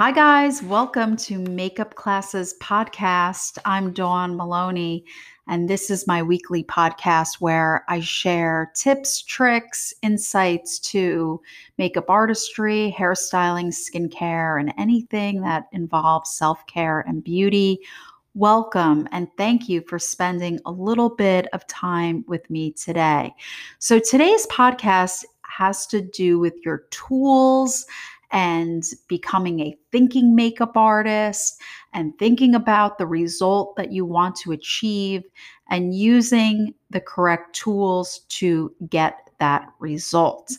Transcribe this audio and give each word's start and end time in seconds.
Hi, 0.00 0.12
guys. 0.12 0.62
Welcome 0.62 1.14
to 1.18 1.38
Makeup 1.38 1.94
Classes 1.94 2.54
Podcast. 2.58 3.58
I'm 3.66 3.92
Dawn 3.92 4.34
Maloney, 4.34 5.04
and 5.46 5.68
this 5.68 5.90
is 5.90 6.06
my 6.06 6.22
weekly 6.22 6.64
podcast 6.64 7.34
where 7.40 7.84
I 7.86 8.00
share 8.00 8.72
tips, 8.74 9.20
tricks, 9.20 9.92
insights 10.00 10.78
to 10.78 11.42
makeup 11.76 12.08
artistry, 12.08 12.96
hairstyling, 12.98 13.66
skincare, 13.66 14.58
and 14.58 14.72
anything 14.78 15.42
that 15.42 15.66
involves 15.72 16.30
self 16.30 16.66
care 16.66 17.00
and 17.00 17.22
beauty. 17.22 17.80
Welcome 18.32 19.06
and 19.12 19.28
thank 19.36 19.68
you 19.68 19.82
for 19.82 19.98
spending 19.98 20.60
a 20.64 20.72
little 20.72 21.10
bit 21.10 21.46
of 21.52 21.66
time 21.66 22.24
with 22.26 22.48
me 22.48 22.72
today. 22.72 23.34
So, 23.80 23.98
today's 23.98 24.46
podcast 24.46 25.26
has 25.42 25.86
to 25.88 26.00
do 26.00 26.38
with 26.38 26.54
your 26.64 26.84
tools 26.88 27.84
and 28.32 28.84
becoming 29.08 29.60
a 29.60 29.76
thinking 29.90 30.34
makeup 30.34 30.76
artist 30.76 31.60
and 31.92 32.16
thinking 32.18 32.54
about 32.54 32.98
the 32.98 33.06
result 33.06 33.76
that 33.76 33.92
you 33.92 34.04
want 34.04 34.36
to 34.36 34.52
achieve 34.52 35.22
and 35.68 35.94
using 35.94 36.74
the 36.90 37.00
correct 37.00 37.54
tools 37.54 38.20
to 38.28 38.74
get 38.88 39.30
that 39.38 39.72
result. 39.78 40.52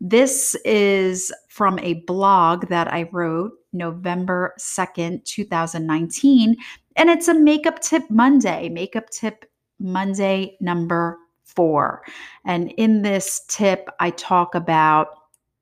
This 0.00 0.54
is 0.64 1.32
from 1.48 1.78
a 1.80 1.94
blog 2.06 2.68
that 2.68 2.92
I 2.92 3.08
wrote 3.10 3.52
November 3.72 4.54
2nd, 4.58 5.24
2019, 5.24 6.56
and 6.96 7.10
it's 7.10 7.28
a 7.28 7.34
makeup 7.34 7.80
tip 7.80 8.02
Monday, 8.10 8.68
makeup 8.68 9.10
tip 9.10 9.46
Monday 9.78 10.56
number 10.60 11.18
four. 11.44 12.02
And 12.44 12.72
in 12.72 13.02
this 13.02 13.44
tip, 13.48 13.88
I 14.00 14.10
talk 14.10 14.54
about 14.54 15.08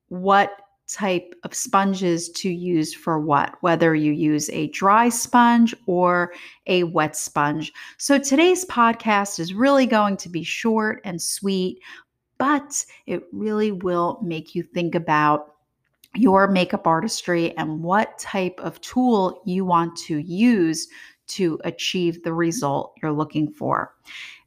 what 0.09 0.51
type 0.87 1.33
of 1.43 1.53
sponges 1.53 2.29
to 2.29 2.49
use 2.49 2.93
for 2.93 3.19
what, 3.19 3.55
whether 3.61 3.95
you 3.95 4.11
use 4.11 4.49
a 4.49 4.67
dry 4.69 5.09
sponge 5.09 5.73
or 5.87 6.31
a 6.67 6.83
wet 6.83 7.15
sponge. 7.15 7.73
So 7.97 8.19
today's 8.19 8.65
podcast 8.65 9.39
is 9.39 9.53
really 9.53 9.85
going 9.85 10.17
to 10.17 10.29
be 10.29 10.43
short 10.43 11.01
and 11.03 11.21
sweet, 11.21 11.79
but 12.37 12.85
it 13.07 13.23
really 13.31 13.71
will 13.71 14.19
make 14.21 14.53
you 14.53 14.63
think 14.63 14.95
about 14.95 15.55
your 16.13 16.47
makeup 16.47 16.87
artistry 16.87 17.55
and 17.57 17.83
what 17.83 18.17
type 18.19 18.59
of 18.59 18.79
tool 18.81 19.41
you 19.45 19.65
want 19.65 19.97
to 19.97 20.19
use 20.19 20.87
to 21.27 21.59
achieve 21.63 22.23
the 22.23 22.33
result 22.33 22.93
you're 23.01 23.11
looking 23.11 23.51
for. 23.51 23.93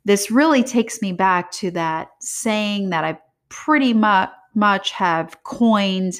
This 0.04 0.30
really 0.30 0.62
takes 0.62 1.02
me 1.02 1.12
back 1.12 1.50
to 1.52 1.70
that 1.72 2.08
saying 2.20 2.90
that 2.90 3.04
I 3.04 3.18
pretty 3.48 3.92
much 3.92 4.30
much 4.54 4.90
have 4.92 5.42
coined 5.44 6.14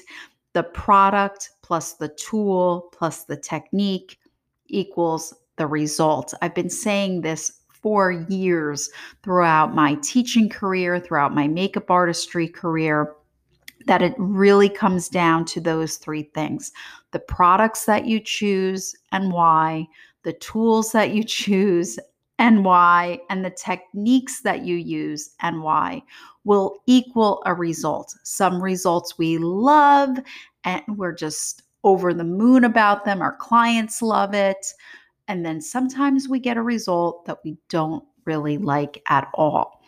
the 0.53 0.63
product 0.63 1.51
plus 1.63 1.95
the 1.95 2.09
tool 2.09 2.89
plus 2.93 3.25
the 3.25 3.37
technique 3.37 4.19
equals 4.67 5.35
the 5.57 5.67
result. 5.67 6.35
I've 6.41 6.55
been 6.55 6.71
saying 6.71 7.21
this 7.21 7.53
for 7.69 8.11
years 8.11 8.91
throughout 9.23 9.75
my 9.75 9.95
teaching 10.03 10.49
career, 10.49 10.99
throughout 10.99 11.35
my 11.35 11.47
makeup 11.47 11.91
artistry 11.91 12.49
career, 12.49 13.15
that 13.87 14.03
it 14.03 14.15
really 14.19 14.69
comes 14.69 15.09
down 15.09 15.45
to 15.47 15.61
those 15.61 15.97
three 15.97 16.25
things 16.35 16.73
the 17.13 17.19
products 17.19 17.87
that 17.87 18.05
you 18.05 18.21
choose 18.21 18.95
and 19.13 19.33
why, 19.33 19.87
the 20.25 20.33
tools 20.35 20.93
that 20.93 21.11
you 21.11 21.25
choose 21.43 21.99
and 22.39 22.65
why, 22.65 23.21
and 23.31 23.45
the 23.45 23.51
techniques 23.51 24.43
that 24.43 24.65
you 24.65 24.77
use 24.77 25.31
and 25.41 25.63
why 25.63 26.03
will 26.45 26.81
equal 26.87 27.43
a 27.47 27.55
result. 27.55 28.15
Some 28.23 28.63
results 28.63 29.19
we 29.19 29.39
love 29.39 30.19
and 30.65 30.83
we're 30.97 31.15
just 31.15 31.63
over 31.85 32.15
the 32.15 32.25
moon 32.25 32.65
about 32.65 33.05
them. 33.05 33.21
Our 33.21 33.37
clients 33.37 34.03
love 34.03 34.35
it. 34.35 34.67
And 35.27 35.45
then 35.45 35.61
sometimes 35.61 36.29
we 36.29 36.39
get 36.39 36.57
a 36.57 36.63
result 36.63 37.25
that 37.27 37.39
we 37.45 37.57
don't 37.69 38.05
really 38.25 38.59
like 38.59 39.03
at 39.09 39.29
all. 39.35 39.83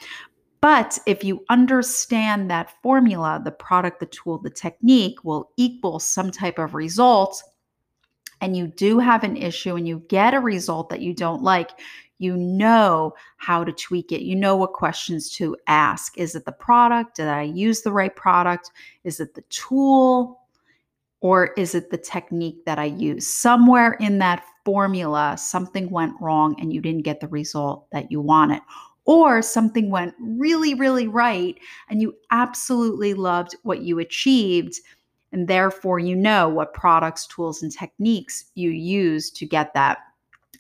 But 0.60 0.98
if 1.06 1.24
you 1.24 1.44
understand 1.48 2.50
that 2.50 2.74
formula, 2.82 3.40
the 3.42 3.50
product, 3.50 4.00
the 4.00 4.06
tool, 4.06 4.38
the 4.38 4.50
technique 4.50 5.24
will 5.24 5.50
equal 5.56 5.98
some 5.98 6.30
type 6.30 6.58
of 6.58 6.74
result, 6.74 7.42
and 8.42 8.56
you 8.56 8.66
do 8.66 8.98
have 8.98 9.24
an 9.24 9.36
issue 9.36 9.76
and 9.76 9.88
you 9.88 10.02
get 10.08 10.34
a 10.34 10.40
result 10.40 10.90
that 10.90 11.00
you 11.00 11.14
don't 11.14 11.42
like, 11.42 11.70
you 12.20 12.36
know 12.36 13.14
how 13.38 13.64
to 13.64 13.72
tweak 13.72 14.12
it. 14.12 14.20
You 14.22 14.36
know 14.36 14.54
what 14.54 14.74
questions 14.74 15.30
to 15.36 15.56
ask. 15.66 16.18
Is 16.18 16.34
it 16.34 16.44
the 16.44 16.52
product? 16.52 17.16
Did 17.16 17.28
I 17.28 17.42
use 17.42 17.80
the 17.80 17.92
right 17.92 18.14
product? 18.14 18.70
Is 19.04 19.20
it 19.20 19.34
the 19.34 19.42
tool? 19.48 20.38
Or 21.22 21.52
is 21.56 21.74
it 21.74 21.90
the 21.90 21.98
technique 21.98 22.64
that 22.66 22.78
I 22.78 22.84
use? 22.84 23.26
Somewhere 23.26 23.94
in 23.94 24.18
that 24.18 24.44
formula, 24.64 25.36
something 25.38 25.90
went 25.90 26.14
wrong 26.20 26.56
and 26.60 26.72
you 26.72 26.80
didn't 26.80 27.02
get 27.04 27.20
the 27.20 27.28
result 27.28 27.90
that 27.90 28.10
you 28.10 28.20
wanted. 28.20 28.60
Or 29.06 29.40
something 29.40 29.90
went 29.90 30.14
really, 30.20 30.74
really 30.74 31.08
right 31.08 31.58
and 31.88 32.02
you 32.02 32.14
absolutely 32.30 33.14
loved 33.14 33.56
what 33.62 33.80
you 33.80 33.98
achieved. 33.98 34.78
And 35.32 35.48
therefore, 35.48 35.98
you 35.98 36.16
know 36.16 36.48
what 36.48 36.74
products, 36.74 37.26
tools, 37.26 37.62
and 37.62 37.72
techniques 37.72 38.44
you 38.54 38.70
use 38.70 39.30
to 39.30 39.46
get 39.46 39.72
that 39.74 39.98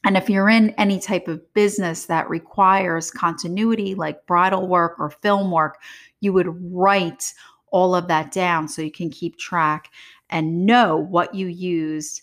and 0.04 0.16
if 0.16 0.30
you're 0.30 0.48
in 0.48 0.70
any 0.70 0.98
type 0.98 1.28
of 1.28 1.52
business 1.52 2.06
that 2.06 2.30
requires 2.30 3.10
continuity, 3.10 3.94
like 3.94 4.26
bridal 4.26 4.66
work 4.66 4.96
or 4.98 5.10
film 5.10 5.50
work, 5.50 5.78
you 6.20 6.32
would 6.32 6.48
write 6.72 7.34
all 7.70 7.94
of 7.94 8.08
that 8.08 8.32
down 8.32 8.66
so 8.66 8.82
you 8.82 8.90
can 8.90 9.10
keep 9.10 9.38
track 9.38 9.90
and 10.30 10.64
know 10.64 10.96
what 10.96 11.34
you 11.34 11.46
used 11.46 12.22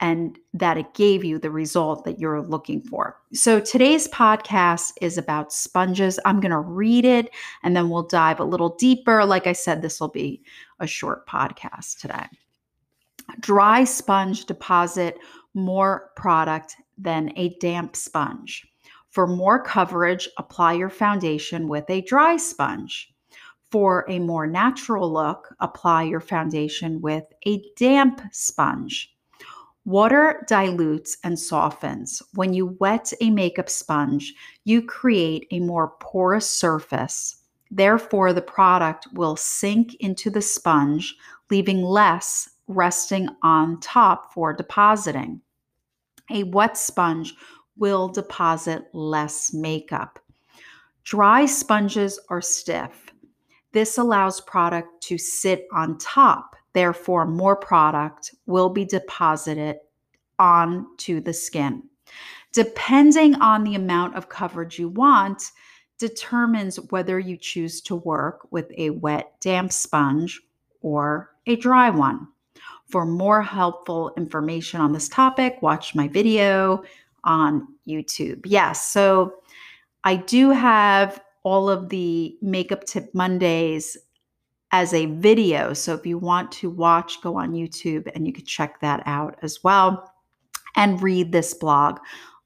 and 0.00 0.36
that 0.52 0.76
it 0.76 0.94
gave 0.94 1.24
you 1.24 1.38
the 1.38 1.50
result 1.50 2.04
that 2.04 2.18
you're 2.18 2.42
looking 2.42 2.80
for. 2.80 3.16
So 3.32 3.60
today's 3.60 4.08
podcast 4.08 4.92
is 5.00 5.16
about 5.16 5.52
sponges. 5.52 6.18
I'm 6.24 6.40
going 6.40 6.50
to 6.50 6.58
read 6.58 7.04
it 7.04 7.30
and 7.62 7.76
then 7.76 7.88
we'll 7.88 8.08
dive 8.08 8.40
a 8.40 8.44
little 8.44 8.74
deeper. 8.76 9.24
Like 9.24 9.46
I 9.46 9.52
said, 9.52 9.80
this 9.80 10.00
will 10.00 10.08
be 10.08 10.42
a 10.80 10.86
short 10.86 11.26
podcast 11.28 12.00
today. 12.00 12.26
Dry 13.38 13.84
sponge 13.84 14.46
deposit 14.46 15.18
more 15.54 16.10
product 16.16 16.76
than 16.98 17.32
a 17.36 17.50
damp 17.58 17.96
sponge. 17.96 18.66
For 19.10 19.26
more 19.26 19.62
coverage, 19.62 20.28
apply 20.38 20.74
your 20.74 20.88
foundation 20.88 21.68
with 21.68 21.84
a 21.88 22.00
dry 22.00 22.36
sponge. 22.36 23.12
For 23.70 24.04
a 24.08 24.18
more 24.18 24.46
natural 24.46 25.12
look, 25.12 25.54
apply 25.60 26.04
your 26.04 26.20
foundation 26.20 27.00
with 27.00 27.24
a 27.46 27.62
damp 27.76 28.20
sponge. 28.32 29.14
Water 29.84 30.44
dilutes 30.46 31.16
and 31.24 31.38
softens. 31.38 32.22
When 32.34 32.54
you 32.54 32.76
wet 32.78 33.12
a 33.20 33.30
makeup 33.30 33.68
sponge, 33.68 34.34
you 34.64 34.82
create 34.82 35.46
a 35.50 35.60
more 35.60 35.94
porous 36.00 36.48
surface. 36.48 37.36
Therefore, 37.70 38.32
the 38.32 38.42
product 38.42 39.08
will 39.14 39.34
sink 39.34 39.94
into 39.96 40.30
the 40.30 40.42
sponge, 40.42 41.16
leaving 41.50 41.82
less 41.82 42.48
resting 42.68 43.28
on 43.42 43.80
top 43.80 44.32
for 44.32 44.52
depositing. 44.52 45.40
A 46.32 46.44
wet 46.44 46.76
sponge 46.78 47.34
will 47.76 48.08
deposit 48.08 48.86
less 48.92 49.52
makeup. 49.52 50.18
Dry 51.04 51.46
sponges 51.46 52.18
are 52.30 52.40
stiff. 52.40 53.10
This 53.72 53.98
allows 53.98 54.40
product 54.40 55.02
to 55.04 55.18
sit 55.18 55.66
on 55.72 55.98
top. 55.98 56.56
Therefore, 56.72 57.26
more 57.26 57.56
product 57.56 58.34
will 58.46 58.70
be 58.70 58.84
deposited 58.84 59.76
onto 60.38 61.20
the 61.20 61.32
skin. 61.32 61.82
Depending 62.52 63.34
on 63.36 63.64
the 63.64 63.74
amount 63.74 64.14
of 64.14 64.28
coverage 64.28 64.78
you 64.78 64.88
want, 64.88 65.52
determines 65.98 66.76
whether 66.90 67.18
you 67.18 67.36
choose 67.36 67.80
to 67.82 67.96
work 67.96 68.46
with 68.50 68.70
a 68.76 68.90
wet, 68.90 69.34
damp 69.40 69.72
sponge 69.72 70.40
or 70.80 71.30
a 71.46 71.56
dry 71.56 71.90
one. 71.90 72.28
For 72.88 73.06
more 73.06 73.42
helpful 73.42 74.12
information 74.16 74.80
on 74.80 74.92
this 74.92 75.08
topic, 75.08 75.58
watch 75.62 75.94
my 75.94 76.08
video 76.08 76.82
on 77.24 77.66
YouTube. 77.86 78.42
Yes, 78.44 78.88
so 78.90 79.34
I 80.04 80.16
do 80.16 80.50
have 80.50 81.20
all 81.44 81.70
of 81.70 81.88
the 81.88 82.36
Makeup 82.42 82.84
Tip 82.84 83.14
Mondays 83.14 83.96
as 84.72 84.94
a 84.94 85.06
video. 85.06 85.72
So 85.72 85.94
if 85.94 86.06
you 86.06 86.18
want 86.18 86.50
to 86.52 86.70
watch, 86.70 87.20
go 87.20 87.36
on 87.36 87.52
YouTube 87.52 88.10
and 88.14 88.26
you 88.26 88.32
can 88.32 88.44
check 88.44 88.80
that 88.80 89.02
out 89.06 89.38
as 89.42 89.62
well 89.62 90.12
and 90.76 91.02
read 91.02 91.32
this 91.32 91.54
blog 91.54 91.98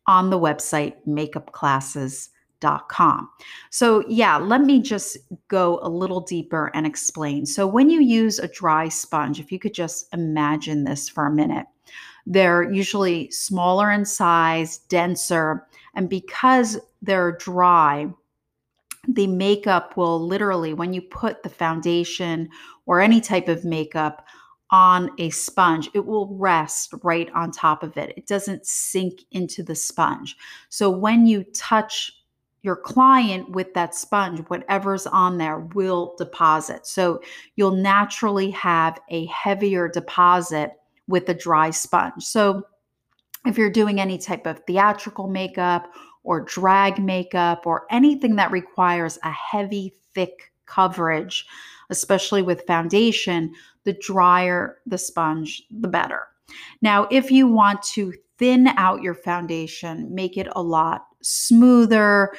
on 0.06 0.30
the 0.30 0.38
website 0.38 0.94
Makeup 1.06 1.52
Classes 1.52 2.30
com. 2.60 3.28
So, 3.70 4.04
yeah, 4.08 4.36
let 4.36 4.62
me 4.62 4.80
just 4.80 5.16
go 5.48 5.78
a 5.82 5.88
little 5.88 6.20
deeper 6.20 6.70
and 6.74 6.86
explain. 6.86 7.46
So, 7.46 7.66
when 7.66 7.90
you 7.90 8.00
use 8.00 8.38
a 8.38 8.48
dry 8.48 8.88
sponge, 8.88 9.40
if 9.40 9.52
you 9.52 9.58
could 9.58 9.74
just 9.74 10.12
imagine 10.12 10.84
this 10.84 11.08
for 11.08 11.26
a 11.26 11.30
minute, 11.34 11.66
they're 12.26 12.70
usually 12.72 13.30
smaller 13.30 13.90
in 13.90 14.04
size, 14.04 14.78
denser, 14.88 15.66
and 15.94 16.10
because 16.10 16.78
they're 17.02 17.32
dry, 17.32 18.08
the 19.08 19.26
makeup 19.28 19.96
will 19.96 20.20
literally, 20.26 20.74
when 20.74 20.92
you 20.92 21.00
put 21.00 21.42
the 21.42 21.48
foundation 21.48 22.48
or 22.86 23.00
any 23.00 23.20
type 23.20 23.48
of 23.48 23.64
makeup 23.64 24.26
on 24.70 25.10
a 25.18 25.30
sponge, 25.30 25.88
it 25.94 26.04
will 26.04 26.34
rest 26.36 26.92
right 27.04 27.30
on 27.32 27.52
top 27.52 27.84
of 27.84 27.96
it. 27.96 28.12
It 28.16 28.26
doesn't 28.26 28.66
sink 28.66 29.20
into 29.30 29.62
the 29.62 29.76
sponge. 29.76 30.36
So 30.68 30.90
when 30.90 31.26
you 31.26 31.44
touch 31.54 32.12
your 32.66 32.76
client 32.76 33.48
with 33.52 33.72
that 33.74 33.94
sponge, 33.94 34.40
whatever's 34.48 35.06
on 35.06 35.38
there 35.38 35.60
will 35.60 36.16
deposit. 36.18 36.84
So 36.84 37.22
you'll 37.54 37.76
naturally 37.76 38.50
have 38.50 38.98
a 39.08 39.26
heavier 39.26 39.88
deposit 39.88 40.72
with 41.06 41.28
a 41.28 41.34
dry 41.34 41.70
sponge. 41.70 42.24
So 42.24 42.64
if 43.46 43.56
you're 43.56 43.70
doing 43.70 44.00
any 44.00 44.18
type 44.18 44.46
of 44.46 44.58
theatrical 44.66 45.28
makeup 45.28 45.92
or 46.24 46.40
drag 46.40 46.98
makeup 46.98 47.62
or 47.66 47.86
anything 47.88 48.34
that 48.34 48.50
requires 48.50 49.16
a 49.22 49.30
heavy, 49.30 49.94
thick 50.12 50.52
coverage, 50.66 51.46
especially 51.88 52.42
with 52.42 52.66
foundation, 52.66 53.54
the 53.84 53.92
drier 53.92 54.78
the 54.86 54.98
sponge, 54.98 55.62
the 55.70 55.86
better. 55.86 56.22
Now, 56.82 57.06
if 57.12 57.30
you 57.30 57.46
want 57.46 57.80
to 57.94 58.12
thin 58.38 58.66
out 58.76 59.02
your 59.02 59.14
foundation, 59.14 60.12
make 60.12 60.36
it 60.36 60.48
a 60.56 60.62
lot 60.62 61.06
smoother, 61.22 62.34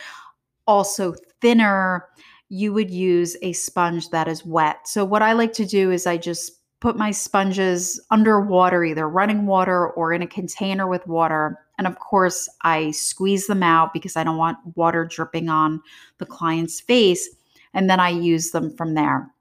also 0.66 1.16
thinner, 1.42 2.06
you 2.50 2.74
would 2.74 2.90
use 2.90 3.36
a 3.42 3.54
sponge 3.54 4.10
that 4.10 4.28
is 4.28 4.46
wet. 4.46 4.88
So, 4.88 5.04
what 5.04 5.22
I 5.22 5.34
like 5.34 5.54
to 5.54 5.66
do 5.66 5.92
is 5.92 6.08
I 6.08 6.18
just 6.18 6.54
put 6.80 6.96
my 6.96 7.12
sponges 7.12 8.00
under 8.12 8.40
water, 8.40 8.84
either 8.84 9.10
running 9.10 9.46
water 9.46 9.90
or 9.90 10.14
in 10.14 10.22
a 10.22 10.28
container 10.28 10.88
with 10.88 11.06
water. 11.08 11.60
And 11.78 11.88
of 11.88 12.00
course, 12.00 12.48
I 12.64 12.92
squeeze 12.92 13.48
them 13.48 13.64
out 13.64 13.94
because 13.94 14.16
I 14.16 14.24
don't 14.24 14.38
want 14.38 14.58
water 14.76 15.06
dripping 15.06 15.50
on 15.50 15.82
the 16.20 16.26
client's 16.26 16.80
face. 16.80 17.28
And 17.74 17.90
then 17.90 18.00
I 18.00 18.10
use 18.10 18.52
them 18.52 18.76
from 18.76 18.94
there. 18.94 19.32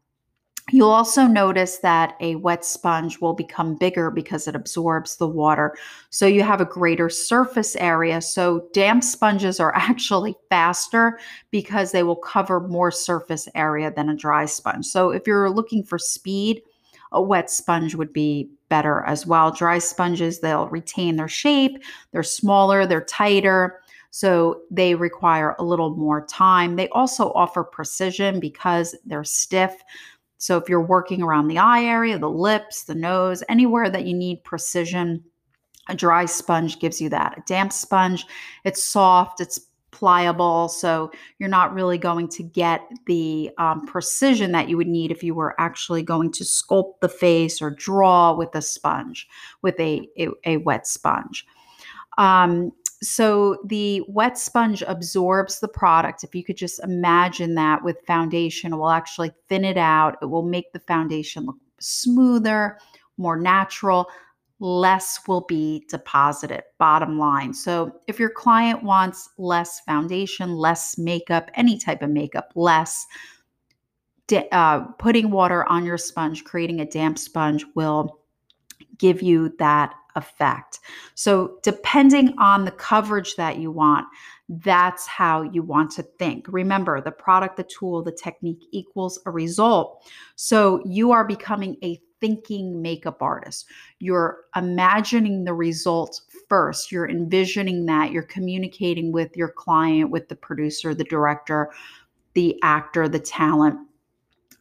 You'll 0.72 0.90
also 0.90 1.28
notice 1.28 1.78
that 1.78 2.16
a 2.20 2.34
wet 2.36 2.64
sponge 2.64 3.20
will 3.20 3.34
become 3.34 3.76
bigger 3.76 4.10
because 4.10 4.48
it 4.48 4.56
absorbs 4.56 5.16
the 5.16 5.28
water. 5.28 5.76
So 6.10 6.26
you 6.26 6.42
have 6.42 6.60
a 6.60 6.64
greater 6.64 7.08
surface 7.08 7.76
area. 7.76 8.20
So 8.20 8.66
damp 8.72 9.04
sponges 9.04 9.60
are 9.60 9.72
actually 9.76 10.34
faster 10.50 11.20
because 11.52 11.92
they 11.92 12.02
will 12.02 12.16
cover 12.16 12.58
more 12.58 12.90
surface 12.90 13.46
area 13.54 13.92
than 13.94 14.08
a 14.08 14.16
dry 14.16 14.44
sponge. 14.46 14.86
So 14.86 15.10
if 15.10 15.24
you're 15.24 15.50
looking 15.50 15.84
for 15.84 15.98
speed, 15.98 16.62
a 17.12 17.22
wet 17.22 17.48
sponge 17.48 17.94
would 17.94 18.12
be 18.12 18.50
better 18.68 19.04
as 19.06 19.24
well. 19.24 19.52
Dry 19.52 19.78
sponges, 19.78 20.40
they'll 20.40 20.68
retain 20.68 21.14
their 21.14 21.28
shape, 21.28 21.80
they're 22.10 22.24
smaller, 22.24 22.86
they're 22.86 23.04
tighter. 23.04 23.80
So 24.10 24.62
they 24.70 24.94
require 24.94 25.54
a 25.58 25.64
little 25.64 25.94
more 25.94 26.24
time. 26.26 26.76
They 26.76 26.88
also 26.88 27.32
offer 27.32 27.62
precision 27.62 28.40
because 28.40 28.96
they're 29.04 29.24
stiff. 29.24 29.74
So 30.38 30.56
if 30.56 30.68
you're 30.68 30.80
working 30.80 31.22
around 31.22 31.48
the 31.48 31.58
eye 31.58 31.84
area, 31.84 32.18
the 32.18 32.30
lips, 32.30 32.84
the 32.84 32.94
nose, 32.94 33.42
anywhere 33.48 33.88
that 33.90 34.06
you 34.06 34.14
need 34.14 34.44
precision, 34.44 35.24
a 35.88 35.94
dry 35.94 36.24
sponge 36.26 36.78
gives 36.78 37.00
you 37.00 37.08
that. 37.10 37.38
A 37.38 37.42
damp 37.46 37.72
sponge, 37.72 38.26
it's 38.64 38.82
soft, 38.82 39.40
it's 39.40 39.60
pliable, 39.92 40.68
so 40.68 41.10
you're 41.38 41.48
not 41.48 41.72
really 41.72 41.96
going 41.96 42.28
to 42.28 42.42
get 42.42 42.82
the 43.06 43.50
um, 43.56 43.86
precision 43.86 44.52
that 44.52 44.68
you 44.68 44.76
would 44.76 44.88
need 44.88 45.10
if 45.10 45.22
you 45.22 45.34
were 45.34 45.58
actually 45.58 46.02
going 46.02 46.30
to 46.32 46.44
sculpt 46.44 47.00
the 47.00 47.08
face 47.08 47.62
or 47.62 47.70
draw 47.70 48.34
with 48.34 48.54
a 48.54 48.60
sponge, 48.60 49.26
with 49.62 49.78
a, 49.80 50.06
a, 50.18 50.28
a 50.44 50.56
wet 50.58 50.86
sponge. 50.86 51.46
Um, 52.18 52.72
so 53.02 53.58
the 53.64 54.02
wet 54.08 54.38
sponge 54.38 54.82
absorbs 54.86 55.60
the 55.60 55.68
product. 55.68 56.24
If 56.24 56.34
you 56.34 56.42
could 56.42 56.56
just 56.56 56.82
imagine 56.82 57.54
that 57.54 57.84
with 57.84 58.06
foundation, 58.06 58.72
it 58.72 58.76
will 58.76 58.90
actually 58.90 59.32
thin 59.48 59.64
it 59.64 59.76
out. 59.76 60.16
It 60.22 60.26
will 60.26 60.42
make 60.42 60.72
the 60.72 60.80
foundation 60.80 61.44
look 61.44 61.56
smoother, 61.78 62.78
more 63.18 63.36
natural. 63.36 64.08
Less 64.58 65.20
will 65.28 65.42
be 65.42 65.84
deposited, 65.90 66.62
bottom 66.78 67.18
line. 67.18 67.52
So, 67.52 68.00
if 68.06 68.18
your 68.18 68.30
client 68.30 68.82
wants 68.82 69.28
less 69.36 69.80
foundation, 69.80 70.54
less 70.54 70.96
makeup, 70.96 71.50
any 71.54 71.78
type 71.78 72.00
of 72.00 72.08
makeup, 72.08 72.52
less, 72.54 73.06
uh, 74.52 74.80
putting 74.98 75.30
water 75.30 75.66
on 75.68 75.84
your 75.84 75.98
sponge, 75.98 76.44
creating 76.44 76.80
a 76.80 76.86
damp 76.86 77.18
sponge 77.18 77.66
will 77.74 78.18
give 78.96 79.20
you 79.20 79.54
that 79.58 79.94
effect. 80.16 80.80
So, 81.14 81.58
depending 81.62 82.34
on 82.38 82.64
the 82.64 82.72
coverage 82.72 83.36
that 83.36 83.58
you 83.58 83.70
want, 83.70 84.06
that's 84.48 85.06
how 85.06 85.42
you 85.42 85.62
want 85.62 85.90
to 85.92 86.02
think. 86.02 86.46
Remember, 86.48 87.00
the 87.00 87.12
product, 87.12 87.56
the 87.56 87.64
tool, 87.64 88.02
the 88.02 88.12
technique 88.12 88.64
equals 88.72 89.20
a 89.26 89.30
result. 89.30 90.04
So, 90.34 90.82
you 90.84 91.12
are 91.12 91.24
becoming 91.24 91.76
a 91.84 92.00
thinking 92.20 92.80
makeup 92.80 93.20
artist. 93.20 93.66
You're 93.98 94.38
imagining 94.56 95.44
the 95.44 95.54
result 95.54 96.20
first. 96.48 96.90
You're 96.90 97.08
envisioning 97.08 97.86
that. 97.86 98.10
You're 98.10 98.22
communicating 98.22 99.12
with 99.12 99.36
your 99.36 99.48
client, 99.48 100.10
with 100.10 100.28
the 100.28 100.36
producer, 100.36 100.94
the 100.94 101.04
director, 101.04 101.70
the 102.34 102.58
actor, 102.62 103.08
the 103.08 103.20
talent 103.20 103.78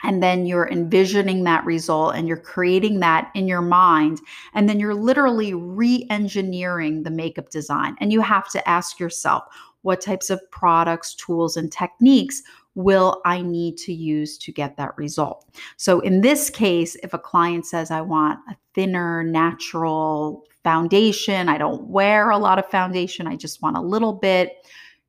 and 0.03 0.21
then 0.21 0.45
you're 0.45 0.69
envisioning 0.69 1.43
that 1.43 1.65
result 1.65 2.15
and 2.15 2.27
you're 2.27 2.37
creating 2.37 2.99
that 2.99 3.31
in 3.35 3.47
your 3.47 3.61
mind 3.61 4.19
and 4.53 4.67
then 4.67 4.79
you're 4.79 4.95
literally 4.95 5.53
re-engineering 5.53 7.03
the 7.03 7.11
makeup 7.11 7.49
design. 7.49 7.95
And 7.99 8.11
you 8.11 8.21
have 8.21 8.49
to 8.51 8.69
ask 8.69 8.99
yourself 8.99 9.43
what 9.81 10.01
types 10.01 10.29
of 10.29 10.41
products 10.51 11.13
tools 11.15 11.57
and 11.57 11.71
techniques 11.71 12.41
will 12.73 13.21
i 13.23 13.41
need 13.41 13.77
to 13.77 13.93
use 13.93 14.37
to 14.37 14.51
get 14.51 14.75
that 14.77 14.97
result? 14.97 15.45
So 15.77 16.01
in 16.01 16.21
this 16.21 16.49
case 16.49 16.95
if 17.03 17.13
a 17.13 17.19
client 17.19 17.65
says 17.65 17.91
i 17.91 18.01
want 18.01 18.39
a 18.49 18.55
thinner 18.73 19.23
natural 19.23 20.45
foundation. 20.65 21.47
I 21.47 21.59
don't 21.59 21.83
wear 21.83 22.31
a 22.31 22.39
lot 22.39 22.57
of 22.57 22.65
foundation. 22.65 23.27
I 23.27 23.35
just 23.35 23.61
want 23.61 23.77
a 23.77 23.81
little 23.81 24.13
bit 24.13 24.65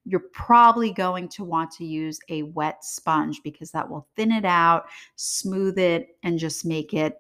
you're 0.06 0.20
probably 0.32 0.92
going 0.92 1.28
to 1.28 1.44
want 1.44 1.70
to 1.72 1.84
use 1.84 2.20
a 2.28 2.42
wet 2.42 2.84
sponge 2.84 3.42
because 3.42 3.72
that 3.72 3.88
will 3.88 4.06
thin 4.16 4.30
it 4.30 4.44
out, 4.44 4.86
smooth 5.16 5.78
it, 5.78 6.16
and 6.22 6.38
just 6.38 6.64
make 6.64 6.94
it 6.94 7.18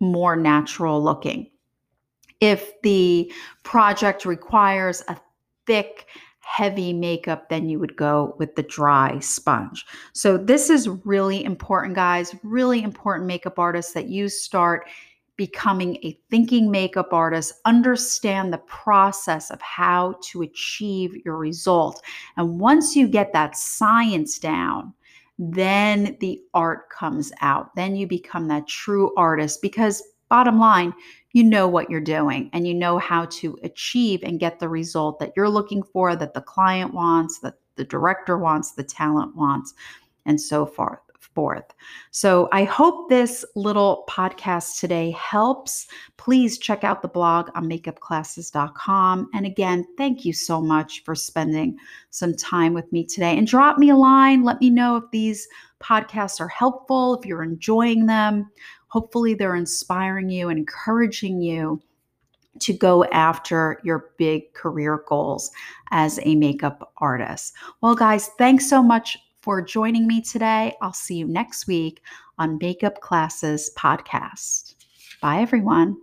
more 0.00 0.34
natural 0.34 1.02
looking. 1.02 1.48
If 2.40 2.80
the 2.82 3.32
project 3.62 4.24
requires 4.24 5.02
a 5.08 5.16
thick, 5.66 6.06
heavy 6.40 6.92
makeup, 6.92 7.48
then 7.48 7.68
you 7.68 7.78
would 7.78 7.96
go 7.96 8.34
with 8.38 8.56
the 8.56 8.62
dry 8.62 9.18
sponge. 9.20 9.86
So, 10.12 10.38
this 10.38 10.70
is 10.70 10.88
really 10.88 11.44
important, 11.44 11.94
guys. 11.94 12.34
Really 12.42 12.82
important 12.82 13.26
makeup 13.26 13.58
artists 13.58 13.92
that 13.92 14.08
you 14.08 14.28
start 14.28 14.88
becoming 15.38 15.96
a 16.02 16.18
thinking 16.30 16.70
makeup 16.70 17.12
artist, 17.12 17.54
understand 17.64 18.52
the 18.52 18.58
process 18.58 19.50
of 19.50 19.62
how 19.62 20.16
to 20.20 20.42
achieve 20.42 21.16
your 21.24 21.38
result. 21.38 22.02
And 22.36 22.60
once 22.60 22.94
you 22.94 23.08
get 23.08 23.32
that 23.32 23.56
science 23.56 24.38
down, 24.38 24.92
then 25.38 26.16
the 26.20 26.42
art 26.52 26.90
comes 26.90 27.32
out. 27.40 27.74
Then 27.76 27.94
you 27.94 28.06
become 28.06 28.48
that 28.48 28.66
true 28.66 29.14
artist 29.16 29.62
because, 29.62 30.02
bottom 30.28 30.58
line, 30.58 30.92
you 31.32 31.44
know 31.44 31.68
what 31.68 31.88
you're 31.88 32.00
doing 32.00 32.50
and 32.52 32.66
you 32.66 32.74
know 32.74 32.98
how 32.98 33.26
to 33.26 33.56
achieve 33.62 34.24
and 34.24 34.40
get 34.40 34.58
the 34.58 34.68
result 34.68 35.20
that 35.20 35.32
you're 35.36 35.48
looking 35.48 35.84
for, 35.84 36.16
that 36.16 36.34
the 36.34 36.40
client 36.40 36.92
wants, 36.92 37.38
that 37.38 37.54
the 37.76 37.84
director 37.84 38.36
wants, 38.38 38.72
the 38.72 38.82
talent 38.82 39.36
wants, 39.36 39.72
and 40.26 40.40
so 40.40 40.66
forth 40.66 40.98
forth. 41.38 41.72
So 42.10 42.48
I 42.50 42.64
hope 42.64 43.08
this 43.08 43.44
little 43.54 44.04
podcast 44.08 44.80
today 44.80 45.12
helps. 45.12 45.86
Please 46.16 46.58
check 46.58 46.82
out 46.82 47.00
the 47.00 47.06
blog 47.06 47.48
on 47.54 47.70
makeupclasses.com. 47.70 49.30
And 49.32 49.46
again, 49.46 49.86
thank 49.96 50.24
you 50.24 50.32
so 50.32 50.60
much 50.60 51.04
for 51.04 51.14
spending 51.14 51.78
some 52.10 52.34
time 52.34 52.74
with 52.74 52.90
me 52.90 53.04
today. 53.04 53.38
And 53.38 53.46
drop 53.46 53.78
me 53.78 53.90
a 53.90 53.96
line. 53.96 54.42
Let 54.42 54.60
me 54.60 54.68
know 54.68 54.96
if 54.96 55.04
these 55.12 55.46
podcasts 55.80 56.40
are 56.40 56.48
helpful, 56.48 57.16
if 57.20 57.24
you're 57.24 57.44
enjoying 57.44 58.06
them. 58.06 58.50
Hopefully, 58.88 59.34
they're 59.34 59.54
inspiring 59.54 60.28
you 60.28 60.48
and 60.48 60.58
encouraging 60.58 61.40
you 61.40 61.80
to 62.58 62.72
go 62.72 63.04
after 63.04 63.78
your 63.84 64.10
big 64.18 64.52
career 64.54 65.04
goals 65.06 65.52
as 65.92 66.18
a 66.24 66.34
makeup 66.34 66.92
artist. 66.96 67.52
Well, 67.80 67.94
guys, 67.94 68.26
thanks 68.38 68.68
so 68.68 68.82
much 68.82 69.16
for 69.48 69.62
joining 69.62 70.06
me 70.06 70.20
today. 70.20 70.74
I'll 70.82 70.92
see 70.92 71.14
you 71.14 71.26
next 71.26 71.66
week 71.66 72.02
on 72.38 72.58
Makeup 72.60 73.00
Classes 73.00 73.70
Podcast. 73.78 74.74
Bye, 75.22 75.38
everyone. 75.40 75.96